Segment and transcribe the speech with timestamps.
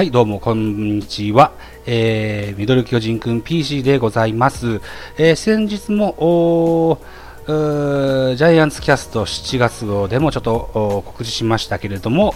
[0.00, 1.52] はい、どうも、こんにちは。
[1.84, 4.80] えー、ミドル巨人くん PC でございます。
[5.18, 6.98] えー、先日も、お
[7.46, 12.32] ジャイアンツキャスト7月号でもちょっと告知しましたけれども、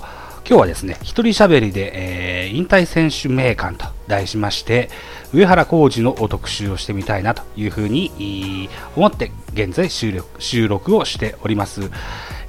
[0.47, 4.91] 今日はですね、一人喋りで、えー、引退選手名鑑と題しまして、
[5.33, 11.91] 上原浩二の特集をしてみたいなというふうに思って現在収録収録をしております。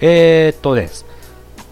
[0.02, 1.05] えー、っとです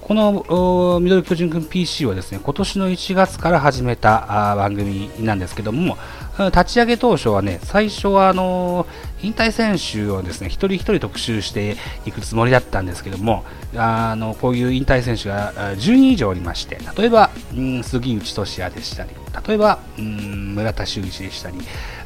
[0.04, 5.98] このミドル巨人くん PC はですね今年の1月から始めた番組なんですけども
[6.38, 8.86] 立ち上げ当初はね最初はあの
[9.24, 13.44] 引退選手をですね一人一人特集していくつもりだったんですけども
[13.76, 19.10] あのこういう引退選手が10人以上おりまして例えば、うん、杉内俊也でしたり
[19.48, 21.58] 例えば、うん、村田修一でしたり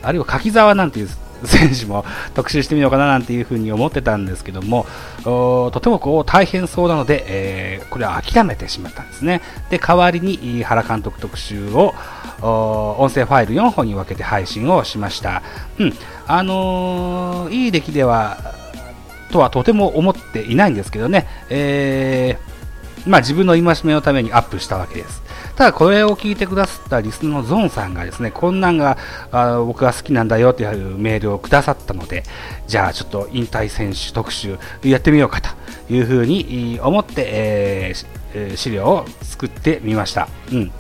[0.02, 1.09] あるいは柿沢なんていう
[1.43, 4.85] 選手も 特集してみようかななんていうふうに思ってたんですけども
[5.24, 9.41] とてもこう大変そうなので、えー、これは諦めてしまったんですね。
[9.70, 11.93] で代わりに原監督特集を
[12.41, 15.41] 音声ファイル4本に分けて配信をしました、
[15.79, 15.93] うん。
[16.28, 18.38] あのー、いい出来では
[19.32, 28.96] とはとても思っていないんですけどね、えー、まあ、自分の戒めのためにアップしたわけですただこれを聞いてくださったリスナーのゾンさんがですね、こんなんが
[29.32, 32.22] あ僕が好きなんだよというメールをくださったので、
[32.68, 35.50] じゃあちょっと引退選手特集やってみようかと
[35.92, 40.30] いうふうに思って、えー、資料を作ってみました。
[40.52, 40.72] うん。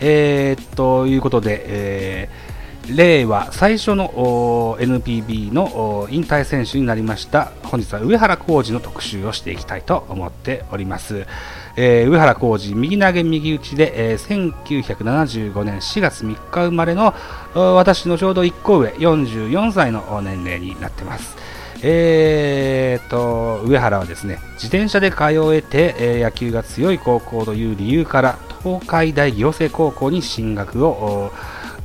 [0.00, 2.55] えー、ということで、えー、
[2.88, 11.26] 令和最初の NPB の引退選手になりました本日は上原浩二の特集をしていきたいと思っております。
[11.78, 17.12] えー、上原浩二右投げ右打ちで、えー、1975年4月3日生まれの
[17.54, 21.36] 私のちょうど1個上44歳の年齢になってます。
[21.82, 31.32] えーと、上原はですね自転車で通えて、えー、野球が強い高校という理由から東海大行政高校に進学を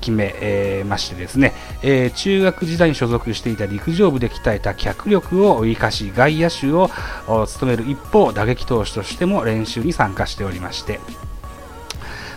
[0.02, 6.90] 決め、えー、ましてですね、えー、中学時代に所属していた陸上部で鍛えた脚力を生かし外野手を
[7.48, 11.00] 務める一方打撃投手としても練習に参加しておりまして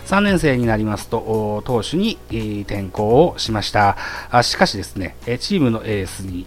[0.05, 2.17] 3年生になりますと投手に
[2.61, 3.97] 転向をしました。
[4.43, 6.45] しかしですねチームのエースに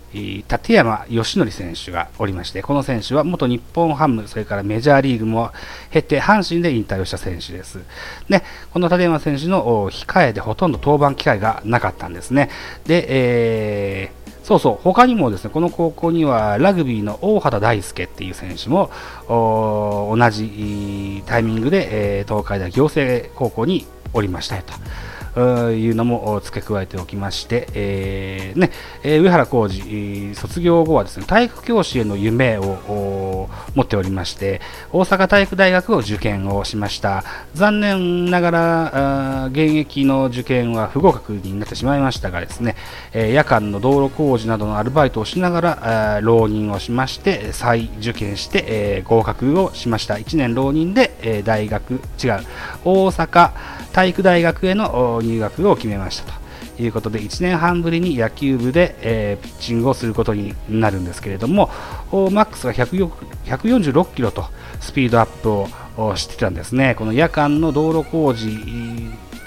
[0.48, 5.50] 立山義則選手がおりましてこの選手は元日本ハムそれからメジャーリーグも
[5.90, 7.80] 経て阪神で引退をした選手です。
[8.28, 8.42] で
[8.72, 12.50] この立山選手の控えでほとんど登板機会がなかったんですね。
[12.86, 14.17] で、えー
[14.48, 18.90] そうそう、他にもですね、この高校にはラグビーの大畑大輔っていう選手も
[19.28, 24.72] 同じタイミングで、えー、東海大行政高校におりましたよと。
[25.38, 28.70] いうのも付け加えておきまして、えー、ね
[29.02, 34.60] え、上原浩二、卒業後はですね体育教師への夢を持っておりまして
[34.92, 37.24] 大阪体育大学を受験をしました。
[37.54, 42.76] 残念ながら現役の受験は不合格になってしまいましたがですね、
[43.12, 50.14] え、夜間の道路工事などのアルバイトをしながら浪人をしまして再受験して、え、合格をしました。
[50.14, 52.00] 1年浪人で、え、大学違う
[52.84, 53.50] 大阪
[53.98, 56.48] 体育大学への入学を決めましたと。
[56.80, 61.70] いうことで1年半ぶりに野球部で、えー、ピッチングをすることになるんですけれども
[62.12, 64.44] マックスが146キロと
[64.78, 65.50] スピードアップ
[66.00, 66.94] をしてたんですね。
[66.94, 68.46] この夜間の道路工事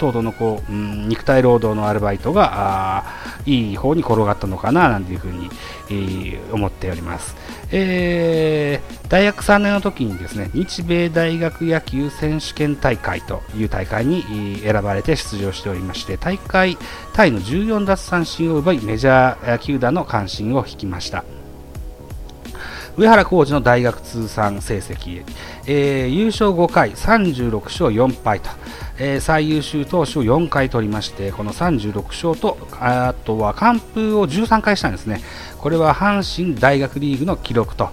[0.02, 3.04] 等々のこう、うん、肉体労働のアルバイトが
[3.46, 5.48] いい方に転がったのかななんていうふうに、
[5.90, 7.36] えー、思っております、
[7.70, 16.76] えー、大学3年の時にですね日米大学野球選手権大会という大会に選ばれて出場しておりまして大会
[17.14, 21.41] タイの14奪三振を奪いメジャー球団の関心を引きました。
[22.96, 25.24] 上原浩二の大学通算成績、
[25.66, 28.50] えー、優勝5回36勝4敗と、
[28.98, 35.22] えー、最優秀投手を4回取りましてこの36勝とあとは完封を13回したんですね。
[35.58, 37.90] これは阪神大学リーグの記録と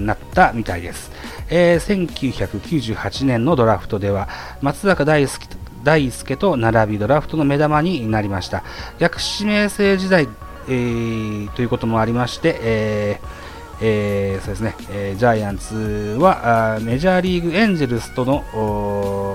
[0.00, 1.12] なったみたいです、
[1.48, 4.28] えー、1998年のドラフトでは
[4.60, 5.46] 松坂大輔
[5.82, 8.64] 大輔と並びドラフトの目玉になりました。
[8.98, 10.28] 逆指名制時代、
[10.68, 13.49] えー、ということもありまして、えー
[13.82, 18.44] えー、そうですね、えー、ジャイアンツはあメジャーリーグエンジェルスとの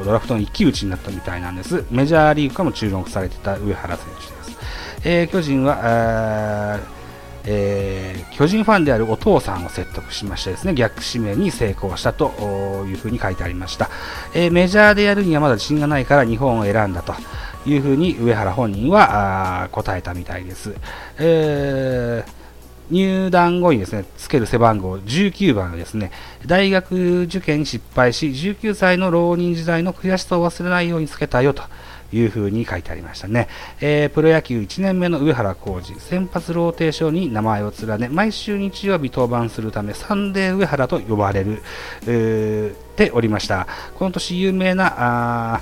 [0.06, 1.84] ドラフトの一騎打ちになったみたいなんです。
[1.90, 5.02] メジャーリーグからも注目されてた上原選手です。
[5.04, 6.80] えー、巨人は
[7.48, 12.32] えー、巨人ファンであるお父さんを説得しましてですね逆指名に成功したと
[12.88, 13.90] いうふうに書いてありました、
[14.34, 17.14] えー、メジャーでやるにはまだ自信がないから日本を選んだと
[17.68, 20.76] いうふうに上原本人は答えたみたいです、
[21.20, 22.45] えー
[22.90, 26.12] 入団後にですね、つける背番号19番がですね、
[26.46, 31.64] 大学受験に失敗し、19歳の浪人時代の悔しさを忘れないようにつけたよと
[32.14, 33.48] いうふうに書いてありましたね。
[33.82, 41.62] えー、プロ野球1年目の上原浩治、先発ローテーションに名前を連ね、毎週日曜日登板するため、サンデー上原と呼ばれる、
[42.96, 43.68] ておりました。
[43.98, 45.62] この年有名な、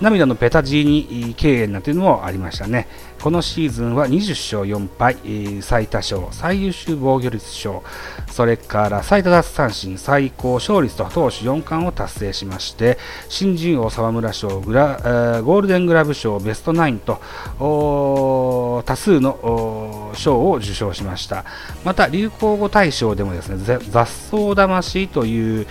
[0.00, 2.88] 涙のペタジーニ敬遠なんていうのもありましたね。
[3.20, 5.16] このシーズンは20勝4敗、
[5.62, 7.82] 最多勝、最優秀防御率賞、
[8.30, 12.96] それから最多奪三振、最高勝率と投手4冠を達成しまして、
[13.28, 17.20] 新人王沢村賞、グラゴールデングラブ賞、ベストナインと
[17.58, 21.44] 多数の賞を受賞しました。
[21.84, 25.66] また、流行語大賞でもですね、雑草魂という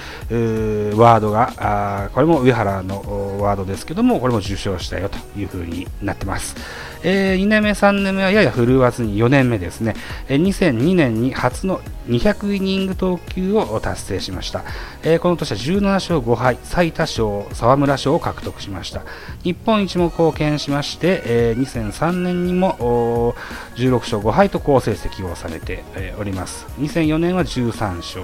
[0.97, 6.56] ワードが、これも上原のワードですけども、これも受賞したよというふうになってます。
[7.04, 9.96] えー、2年目、3年目はやや振るわずに4年目ですね、
[10.28, 14.63] えー、2002年に初の200イニング投球を達成しました、
[15.04, 19.04] えー、この年は17勝5敗、最多勝、沢村賞を獲得しました。
[19.44, 23.36] 日本一も貢献しまして、えー、2003年にも
[23.75, 26.66] 16勝5敗と好成績を収めて、えー、おります。
[26.80, 28.24] 2004年は13勝、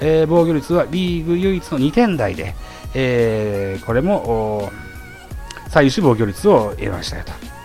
[0.00, 2.54] えー、防御率はリーグ唯一の2点台で、
[2.94, 4.70] えー、これも
[5.68, 7.59] 最優秀防御率を得ましたよと。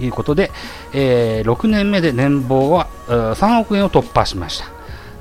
[0.00, 0.50] いうことで、
[0.92, 4.66] えー、6年目で年俸は3億円を突破しました。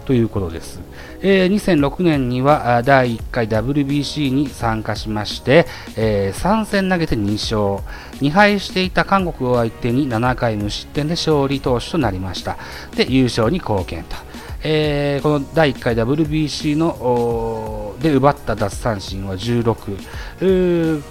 [0.06, 0.82] ということです。
[1.22, 7.86] えー、2006年には第1回 WBC に参加しまして、えー、3戦投げて2勝。
[8.20, 12.58] 2敗していた韓国を相手に7回無失点で勝利投手となりました。
[12.96, 14.16] で優勝に貢献と、
[14.64, 21.04] えー、この第1回 WBC ので奪った奪三振は16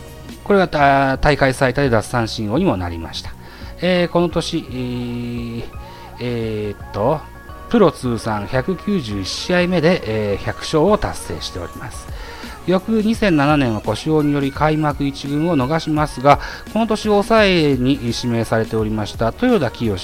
[0.43, 3.38] これが大会最多で奪三振王にもなりました。
[3.81, 4.65] えー、この年、
[6.21, 7.21] えー、っと、
[7.69, 12.09] プロ通算191試合目で、え、100勝を達成しております。
[12.69, 16.39] 翌2007年は故障により開幕1軍を逃しますが、
[16.75, 19.97] この年抑えに指名されておりました豊田清、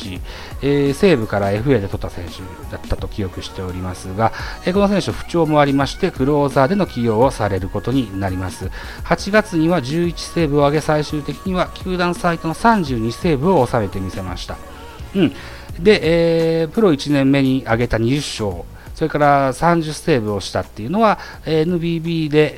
[0.62, 2.38] えー、西武から FA で取った選手
[2.72, 4.32] だったと記憶しておりますが、
[4.64, 8.70] え、この選手不調もありまして、クローザーでの起用をされることになります。
[9.04, 14.56] 8月には11セーブを挙げ、最終的には球団最多の32セーブを収めてみせました。
[15.14, 15.32] うん。
[15.78, 18.64] で、えー、プロ1年目に挙げた20勝、
[18.94, 22.54] それから30セーブをしたっていうのは、NBB で、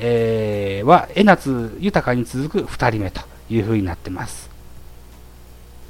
[0.79, 4.47] えー、は江夏豊に続く2人目というふうになってます。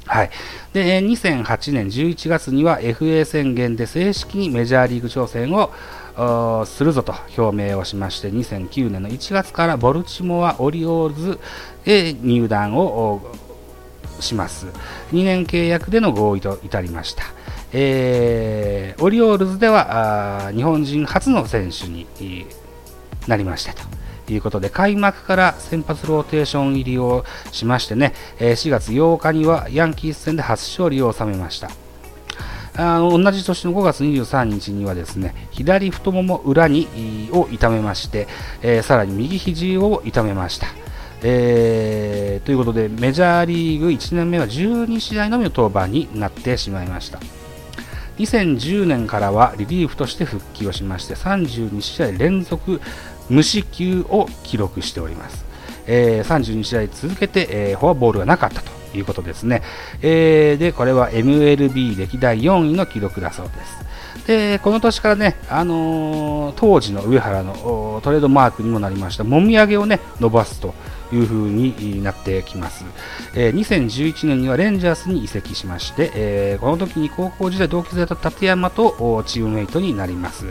[0.08, 0.30] はい、
[0.72, 11.40] で2008年11月には FA 宣言で正式にメジャーリーグ挑戦をするぞと表明をしまして2009年の1月からボルチモア・オリオールズ
[11.84, 13.20] へ入団を
[14.18, 14.66] します。
[15.12, 17.37] 2年契約での合意と至りました。
[17.72, 22.06] えー、オリオールズでは日本人初の選手に
[23.26, 23.74] なりました
[24.26, 31.70] ということで開幕から先発ローテーション入りをしましてね4月8日にはヤンキース戦で初勝利を収めました
[32.78, 36.86] あ同じ年の5月23日にはですね左太もも裏に
[37.32, 38.28] を痛めまして、
[38.62, 40.68] えー、さらに右肘を痛めました。
[41.20, 47.18] えー、ということでメジャーリーグ1年目は12試合のみの登板になってしまいました。
[48.18, 52.80] 2010年からはリリーフとして復帰をしまして32試合連続
[53.28, 55.44] 無四球を記録しております、
[55.86, 59.62] えー、32試合続けて、えー、フォアボールがなかったということですね、
[60.02, 63.88] えー、でこれは MLB 歴代4位の記録だそうです。
[64.26, 70.74] でこの年からね、あのー、当時の上原のトレードマークにもなりましたもみあげをね伸ばすと
[71.12, 72.84] いう風になってきます、
[73.34, 80.46] えー、2011年にはレンジャースに移籍しまして、えー、この時に高校時代同期生だった立山とチームメイトになります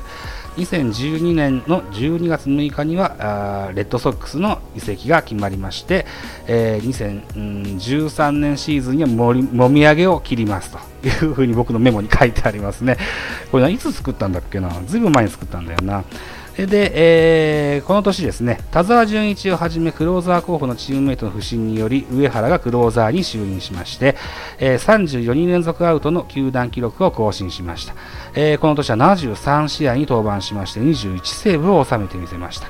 [0.58, 6.06] 2012年の12月6日にはレッドソックスの移籍が決まりまして、
[6.48, 12.98] えー、2013年シーズンにはももみあげを切りますというふうに僕のメモに書いてありますね。
[13.52, 14.70] これいつ作ったんだっけな？
[14.88, 16.04] ずいぶん前に作ったんだよな。
[16.66, 16.92] で、
[17.76, 24.16] えー、この年ですね、田沢純一をはじめクローザー候補のチームメイトの不振により、上原がクローザーに就任しまして、
[24.58, 27.94] えー、34人連続アウトの球団記録を更新しました。
[28.34, 32.68] えー、この年は73試合に登板しまして、21セーブを収めてみせました。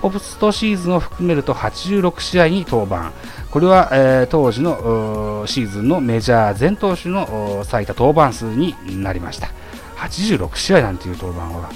[0.00, 3.12] ポストシーズンを含めると86試合に登板。
[3.50, 9.48] これは、えー、当時のシーズンのメジャー全投手の最多登板数になりました。
[9.96, 11.70] 86試合なんていう登板は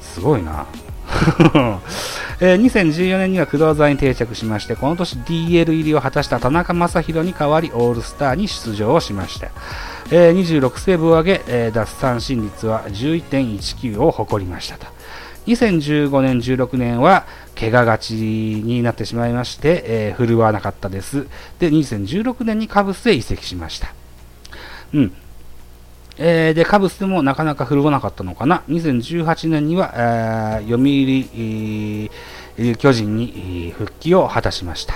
[0.00, 0.66] すごいな。
[2.40, 9.48] えー、2014年にはクローザーに定着しまして、この年 DL 入りを果たした田中将大に代わりオールスターに出場をしました。
[10.10, 14.86] えー、26セーブを挙げ、えー、奪三振率は11.19を誇りましたと。
[15.48, 17.26] 2015年、16年は
[17.58, 21.26] 怪我がちになってしまいまして、えー、振るわなかったです。
[21.58, 23.92] で、2016年にカブスへ移籍しました。
[24.94, 25.12] うん。
[26.18, 28.62] えー、で、カブスでもなかなか振るわなかったのかな。
[28.68, 30.88] 2018年には、えー、読売、
[32.58, 34.94] えー、巨人に復帰を果たしました。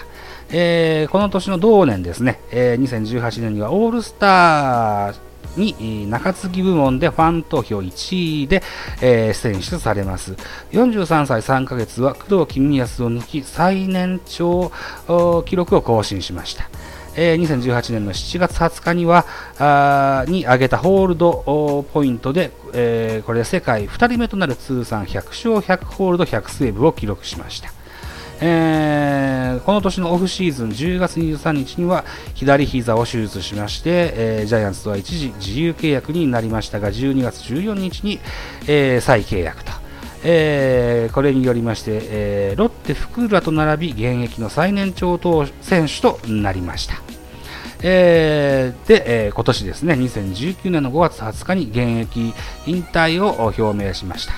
[0.51, 5.15] えー、この年の同年ですね、えー、2018年にはオールスター
[5.57, 8.63] に中継ぎ部門でファン投票1位で、
[9.01, 10.35] えー、選出されます。
[10.73, 14.73] 43歳3ヶ月は工藤公康を抜き最年長
[15.47, 16.69] 記録を更新しました。
[17.15, 19.27] えー、2018年の7月20日には
[19.59, 27.71] あに上げたホールドポイントで、えー、これで世界2人目となる通算100勝100ホールド100セーブを記録しました。
[28.45, 32.05] えー、この年のオフシーズン10月23日には
[32.35, 38.19] 左膝を手術しまして、えー、ジャイアンツとは一時自由契約になりましたが12月14日に、
[38.67, 39.82] えー、再契約と。
[40.25, 46.95] えー、これによりまして、えー、ロッテ、福浦と並び現役の最年長投選手となりました。
[47.83, 52.33] えー、で、えー、今年ですね、2019年の5月20日に現役
[52.67, 54.35] 引退を表明しました。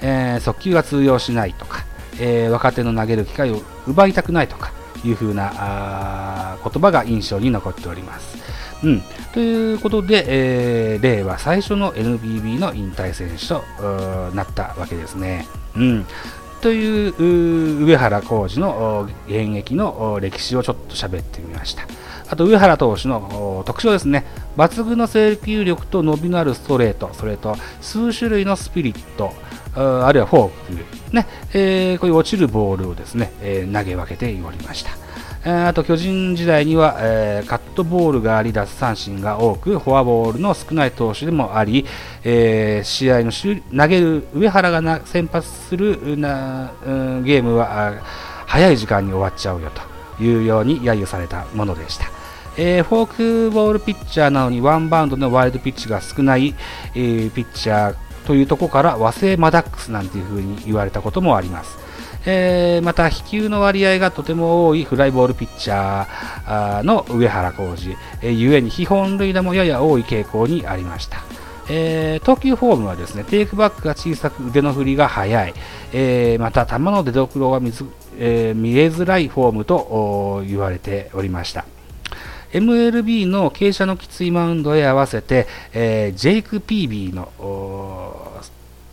[0.00, 1.84] えー、速球が通用しないとか、
[2.20, 4.72] え、若手の投げる機会を奪いたくないとか
[5.04, 8.38] いう風な言葉が印象に残っております。
[8.82, 9.02] うん、
[9.32, 13.62] ということで、えー、令和最初の NBB の引退選手と
[14.34, 15.46] なったわけですね。
[15.76, 16.06] うん、
[16.60, 21.82] という上原浩二の現役の歴史をちょっと喋ってみました。
[22.30, 24.24] あと上原投手の特徴ですね、
[24.56, 29.32] 抜群の制球力と伸びのあるストレート、それと数種類のスピリット、
[29.78, 30.50] あるいはフォー
[31.10, 34.90] ク、ねえー、こういう落ちるボールをですね、えー、投げ分けておりました。
[35.44, 41.86] あと巨人時代には、えー、カットボールがあり奪三振が多くフォアボールの少ない投手でもあり、
[42.24, 47.94] えー、試合の投げる上原がな先発するな、うん、ゲームは
[48.46, 49.70] 早い時間に終わっちゃうよ
[50.18, 52.06] というように揶揄されたものでした。
[52.56, 56.56] えー、フォークボールピッチャーなのにワンバウンドのワイルドピッチが少ない、
[56.96, 61.78] えー、ピッチャーというところから和製マダックスなんていう風に言われたこともあります。
[62.26, 71.22] えー、また飛球の割合がとても多いフライボールピッチャーの上原浩二、えー、ゆえに非本塁打もやや多い傾向にありました。
[71.70, 75.54] えー、投球フォームはですねテイクバックが小さく腕の振りが速い、
[75.94, 77.72] えー、また球の出所が見,、
[78.18, 81.64] えー、見えづらいフォームと言われておりました。
[82.52, 87.30] MLB の傾斜のきついマウンドへ合わせて、え、ジェイク・ピービーの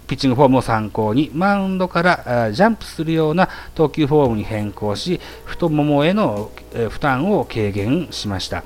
[0.07, 6.51] ピッチングフォームを参考にマウンドからジャンプするような投球フォームに変更し太ももへの
[6.89, 8.63] 負担を軽減しました。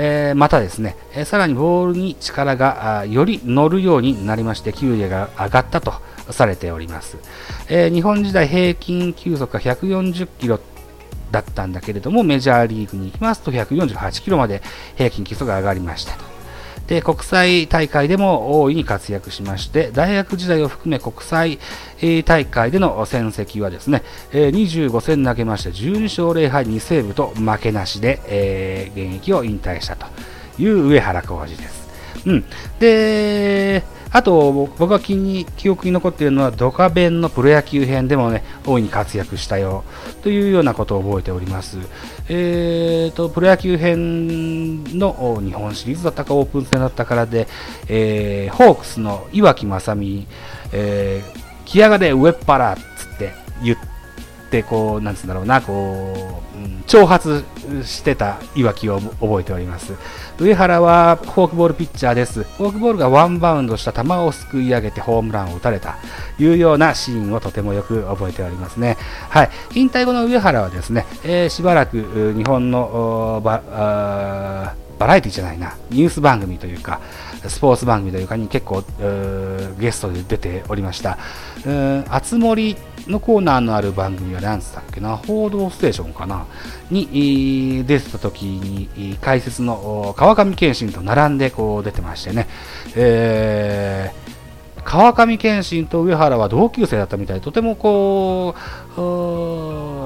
[0.00, 5.92] え、またですね、え、さらにボールに力がより乗るようになりまして球威が上がったと
[6.30, 7.16] されております、
[7.68, 10.60] えー、日本時代平均球速が140キロ
[11.32, 14.62] だったんだけれども、メジャーリーグに行きますと148キロまで
[14.96, 16.37] 平均基礎が上がりましたと。
[16.88, 21.58] で、国際大会でも大いに活躍しまして、大学時代を含め国際
[22.24, 24.02] 大会での戦績はですね、
[24.32, 30.06] 25戦投げまして12勝0敗2セーブと負けなしで、えー、現役を引退したと
[30.58, 31.88] いう上原浩二です。
[32.24, 32.44] うん。
[32.78, 33.84] で、
[34.18, 39.84] あと、僕が気に記憶に残っているのは、ドカベンのプロ野球編でもね、大いに活躍したよ
[40.24, 41.78] というようなことを覚えております。
[42.28, 47.46] えーと、プロ野球編の日本シリーズだったかオープン戦だったからで、
[47.86, 50.26] えー、ホークスの岩城正美、
[50.72, 52.80] えー、気上がれ上っ腹っつ
[53.14, 53.32] って
[53.62, 53.97] 言って、
[54.48, 57.44] ってこうなんつうんだろうなこう、うん、挑発
[57.84, 59.92] してたいわきを覚えております。
[60.38, 62.44] 上原はフォークボールピッチャーです。
[62.44, 65.98] フォークボールがワンバウンドした球をすくい上げてホームランを打たれた。
[66.38, 68.96] というようなシーンをとてもよく覚えておりますね。
[69.28, 69.50] はい。
[69.74, 73.42] 引退後の上原はですね、えー、しばらく日本の
[74.98, 75.76] バラエティじゃないな。
[75.90, 77.00] ニュース番組というか
[77.46, 78.82] スポーツ番組というかに結構
[79.78, 81.18] ゲストで出ておりました。
[82.08, 82.76] あつ森
[83.06, 86.46] のコーナーのある番組は何つったっけな、報道ステーションかな、
[86.90, 92.48] に出てた時に解説の川上健信と並んでこう出てましてね、
[92.96, 98.54] えー、川上健信と上原は同級生だったみたいで、とてもこ
[98.96, 99.00] う、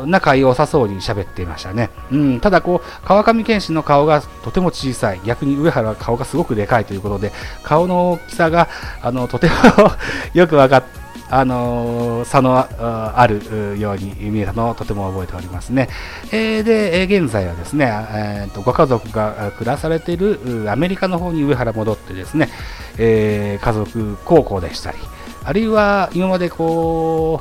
[0.07, 1.91] 仲良さそうに喋っていましたね。
[2.11, 5.21] うん、ただこう、川上健信の顔がとても小さい。
[5.25, 7.33] 逆に上原は顔がすごくでかいということで、
[7.63, 8.69] 顔の大きさが、
[9.03, 9.55] あの、とても
[10.35, 11.03] よく分かって、
[11.35, 15.89] あのー、差のあるように見えたのをとても覚えておりますね。
[16.31, 22.51] えー、で、現在はですね、えーと、ご家族が暮らされているアメリカの方に上原戻ってですね、
[22.99, 24.99] えー、家族高校でしたり、
[25.43, 27.41] あるいは今までこ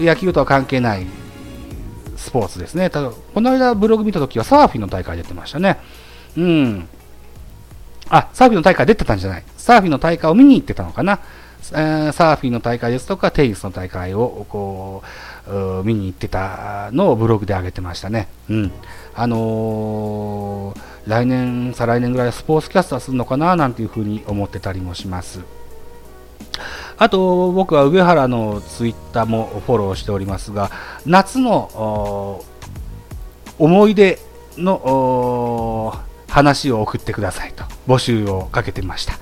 [0.00, 1.06] う、野球とは関係ない
[2.18, 2.90] スポーツですね。
[2.90, 5.78] ただ、この間ブログ見たときはサーフィンの大会出てましたね。
[6.36, 6.88] うん。
[8.10, 9.44] あ、サーフィンの大会出てたんじゃない。
[9.56, 11.20] サーフィンの大会を見に行ってたのかな。
[11.72, 15.02] え、サーフィンの大会ですとか、テニスの大会をこ
[15.46, 18.28] う見に行ってたのをブログで上げてましたね。
[18.48, 18.72] うん。
[19.14, 25.40] あのー、来年、再来年ぐらいスポーツキャスターするのかななんていうふうに思ってたりもします。
[26.98, 30.70] あと、僕は上原のツイッターもフォローしておりますが、
[31.06, 32.42] 夏の
[33.58, 34.18] 思い出
[34.56, 35.94] の
[36.28, 39.14] 話を送ってくださいと募集をかけてました。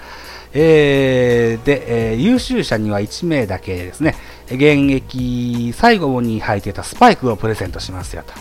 [0.55, 4.15] えー、で、えー、優秀者には1名だけですね、
[4.47, 8.33] 現役最後に履いてたスパイクをプレゼントしますよと。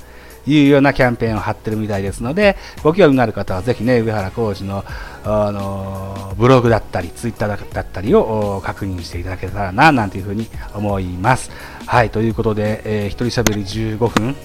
[0.48, 4.84] いうようなキャンペーンを貼ってるみたいですので、ご興味のある方はぜひね、上原浩二の、
[5.24, 11.52] あのブログだったり、ツイッターだったりを確認していただけたらな、なんていうふうに思います。
[11.86, 14.36] はい、ということで、えー、一人喋り15分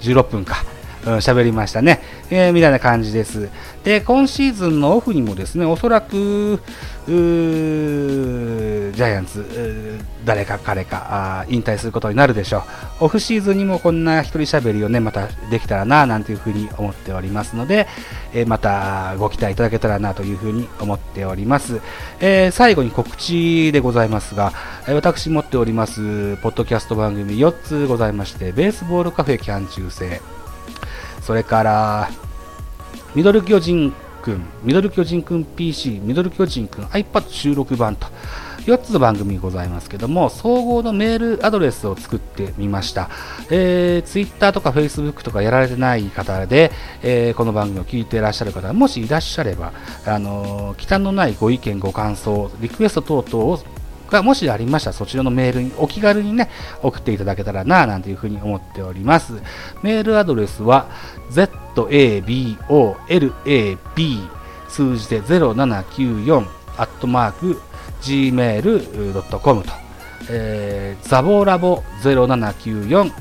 [0.00, 0.64] ?16 分か。
[1.04, 3.48] 喋、うん、りましたね、えー、みたいな感じです。
[3.84, 6.60] で、今シーズンのオフにもですね、おそらく、
[7.06, 12.64] ジャイアンツ、誰か彼か引退することになるでしょ
[13.00, 13.04] う。
[13.04, 17.86] オフシーズンにもこんな一人喋りをね、またできたらな、なんていうふうに思っておりますので、
[18.32, 21.80] えー、またご期待いただけたらなというふうに思っております。
[22.20, 24.52] えー、最後に告知でございますが、
[24.88, 30.22] え私持っております、ポッドキャスト番組4つございまして、ベースボールカフェキャン中世、
[31.24, 32.10] それから、
[33.14, 38.08] ミドル巨人くん、ミドル巨人くん PC、ミドル巨人くん iPad 収録版と、
[38.66, 43.08] 4つの番組ございますけども、総合のメールアドレスを作ってみました。
[43.50, 46.70] えー、Twitter とか Facebook とかやられてない方で、
[47.02, 49.72] えー、この番組を聞いていらっしゃる方、もしいらっしゃれば、
[50.06, 53.58] あのー、忌憚のないご意見、ご感想、リクエスト等々を
[54.10, 56.50] がもしありましたらそちらのメールにお気軽にね
[56.82, 59.34] 送っていただけたらななんていうふうに思っております。
[59.82, 60.88] メールアドレスは
[61.30, 62.58] zabolab
[64.68, 67.60] 数字で0794アットマーク
[68.02, 69.70] gmail.com と、
[70.30, 73.12] えー、ザボラボ0794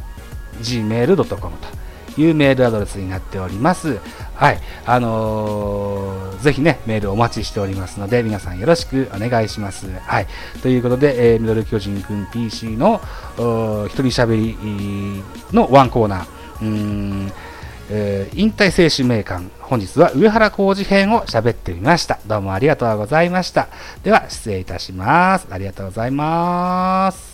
[0.61, 1.82] gmail.com と。
[2.17, 3.99] いうメールアドレスになっております。
[4.35, 4.59] はい。
[4.85, 9.87] あのー、ぜひね、メールお待ちしておりますので、皆さんよろしくお願いします。
[9.89, 10.27] はい。
[10.61, 13.01] ということで、えー、ミドル巨人くん PC の、
[13.35, 16.25] 一人喋りのワンコーナー、
[16.61, 17.31] うーん
[17.89, 22.19] えー、引退選手名鑑、本日は上原浩二編を喋ってみました。
[22.25, 23.67] どうもありがとうございました。
[24.03, 25.47] では、失礼いたします。
[25.49, 27.32] ありがとうございます。